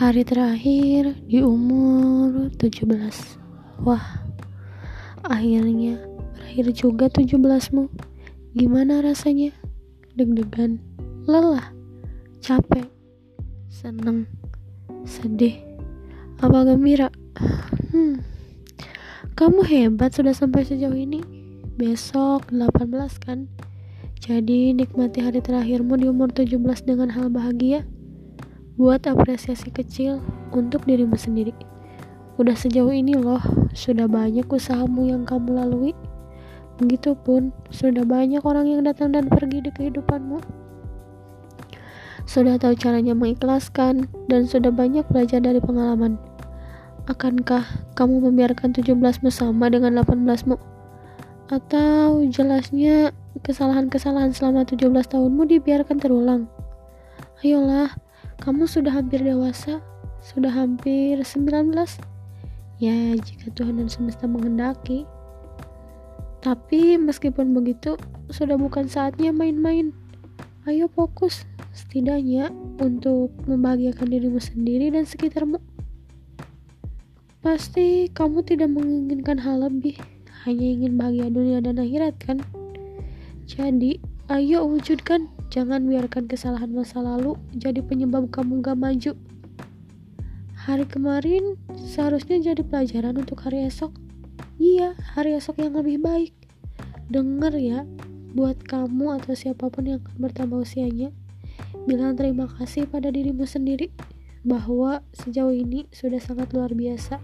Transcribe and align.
Hari 0.00 0.24
terakhir 0.24 1.12
di 1.28 1.44
umur 1.44 2.48
17 2.56 2.88
Wah 3.84 4.24
Akhirnya 5.28 6.00
Berakhir 6.32 6.72
juga 6.72 7.12
17mu 7.12 7.84
Gimana 8.56 9.04
rasanya? 9.04 9.52
Deg-degan 10.16 10.80
Lelah 11.28 11.68
Capek 12.40 12.88
Seneng 13.68 14.24
Sedih 15.04 15.60
Apa 16.40 16.64
gembira? 16.64 17.12
Hmm 17.92 18.24
Kamu 19.36 19.68
hebat 19.68 20.16
sudah 20.16 20.32
sampai 20.32 20.64
sejauh 20.64 20.96
ini 20.96 21.20
Besok 21.76 22.48
18 22.48 22.88
kan? 23.20 23.52
Jadi 24.16 24.72
nikmati 24.72 25.20
hari 25.20 25.44
terakhirmu 25.44 26.00
di 26.00 26.08
umur 26.08 26.32
17 26.32 26.88
dengan 26.88 27.12
hal 27.12 27.28
bahagia 27.28 27.84
Buat 28.80 29.04
apresiasi 29.04 29.68
kecil 29.68 30.24
untuk 30.56 30.88
dirimu 30.88 31.12
sendiri. 31.12 31.52
Udah 32.40 32.56
sejauh 32.56 32.88
ini 32.88 33.12
loh, 33.12 33.44
sudah 33.76 34.08
banyak 34.08 34.48
usahamu 34.48 35.04
yang 35.04 35.28
kamu 35.28 35.52
lalui. 35.52 35.92
Begitupun, 36.80 37.52
sudah 37.68 38.08
banyak 38.08 38.40
orang 38.40 38.72
yang 38.72 38.80
datang 38.80 39.12
dan 39.12 39.28
pergi 39.28 39.60
di 39.60 39.68
kehidupanmu. 39.68 40.40
Sudah 42.24 42.56
tahu 42.56 42.72
caranya 42.72 43.12
mengikhlaskan 43.12 44.08
dan 44.32 44.48
sudah 44.48 44.72
banyak 44.72 45.04
belajar 45.12 45.44
dari 45.44 45.60
pengalaman. 45.60 46.16
Akankah 47.04 47.84
kamu 48.00 48.32
membiarkan 48.32 48.72
17mu 48.72 49.28
sama 49.28 49.68
dengan 49.68 50.00
18mu? 50.00 50.56
Atau 51.52 52.24
jelasnya 52.32 53.12
kesalahan-kesalahan 53.44 54.32
selama 54.32 54.64
17 54.64 54.88
tahunmu 54.88 55.52
dibiarkan 55.52 56.00
terulang? 56.00 56.48
Ayolah, 57.44 57.92
kamu 58.40 58.64
sudah 58.64 58.88
hampir 58.96 59.20
dewasa, 59.20 59.84
sudah 60.24 60.48
hampir 60.48 61.20
19. 61.20 61.76
Ya, 62.80 63.12
jika 63.12 63.52
Tuhan 63.52 63.76
dan 63.76 63.92
semesta 63.92 64.24
menghendaki. 64.24 65.04
Tapi 66.40 66.96
meskipun 66.96 67.52
begitu, 67.52 68.00
sudah 68.32 68.56
bukan 68.56 68.88
saatnya 68.88 69.28
main-main. 69.28 69.92
Ayo 70.64 70.88
fokus, 70.88 71.44
setidaknya 71.76 72.48
untuk 72.80 73.28
membahagiakan 73.44 74.08
dirimu 74.08 74.40
sendiri 74.40 74.88
dan 74.88 75.04
sekitarmu. 75.04 75.60
Pasti 77.44 78.08
kamu 78.08 78.40
tidak 78.48 78.72
menginginkan 78.72 79.36
hal 79.36 79.68
lebih, 79.68 80.00
hanya 80.48 80.64
ingin 80.64 80.96
bahagia 80.96 81.28
dunia 81.28 81.60
dan 81.60 81.76
akhirat 81.76 82.16
kan? 82.16 82.40
Jadi, 83.44 84.00
ayo 84.32 84.64
wujudkan 84.64 85.28
Jangan 85.50 85.82
biarkan 85.82 86.30
kesalahan 86.30 86.70
masa 86.70 87.02
lalu 87.02 87.34
jadi 87.50 87.82
penyebab 87.82 88.30
kamu 88.30 88.62
gak 88.62 88.78
maju. 88.78 89.18
Hari 90.54 90.86
kemarin 90.86 91.58
seharusnya 91.74 92.54
jadi 92.54 92.62
pelajaran 92.62 93.18
untuk 93.18 93.42
hari 93.42 93.66
esok. 93.66 93.90
Iya, 94.62 94.94
hari 95.18 95.34
esok 95.34 95.58
yang 95.58 95.74
lebih 95.74 95.98
baik. 95.98 96.30
Dengar 97.10 97.50
ya, 97.58 97.82
buat 98.30 98.62
kamu 98.62 99.18
atau 99.18 99.34
siapa 99.34 99.66
pun 99.74 99.90
yang 99.90 99.98
akan 99.98 100.16
bertambah 100.22 100.62
usianya, 100.62 101.10
bilang 101.82 102.14
terima 102.14 102.46
kasih 102.46 102.86
pada 102.86 103.10
dirimu 103.10 103.42
sendiri 103.42 103.90
bahwa 104.46 105.02
sejauh 105.18 105.50
ini 105.50 105.90
sudah 105.90 106.22
sangat 106.22 106.54
luar 106.54 106.70
biasa. 106.70 107.18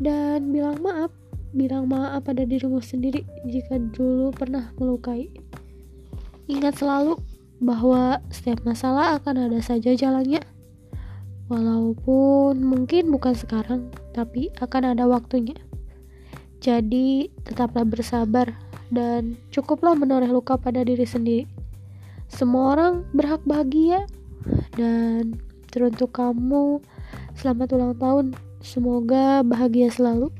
Dan 0.00 0.48
bilang 0.48 0.80
maaf, 0.80 1.12
bilang 1.52 1.92
maaf 1.92 2.24
pada 2.24 2.48
dirimu 2.48 2.80
sendiri 2.80 3.20
jika 3.44 3.76
dulu 3.76 4.32
pernah 4.32 4.72
melukai. 4.80 5.28
Ingat 6.48 6.80
selalu 6.80 7.33
bahwa 7.62 8.22
setiap 8.30 8.62
masalah 8.66 9.18
akan 9.18 9.50
ada 9.50 9.60
saja 9.62 9.94
jalannya. 9.94 10.42
Walaupun 11.52 12.64
mungkin 12.64 13.12
bukan 13.12 13.36
sekarang, 13.36 13.92
tapi 14.16 14.48
akan 14.58 14.96
ada 14.96 15.04
waktunya. 15.04 15.54
Jadi, 16.64 17.28
tetaplah 17.44 17.84
bersabar 17.84 18.56
dan 18.88 19.36
cukuplah 19.52 19.92
menoreh 19.92 20.32
luka 20.32 20.56
pada 20.56 20.80
diri 20.80 21.04
sendiri. 21.04 21.44
Semua 22.32 22.72
orang 22.72 23.04
berhak 23.12 23.44
bahagia 23.44 24.08
dan 24.74 25.36
teruntuk 25.68 26.16
kamu 26.16 26.80
selamat 27.36 27.68
ulang 27.76 27.94
tahun. 28.00 28.26
Semoga 28.64 29.44
bahagia 29.44 29.92
selalu. 29.92 30.32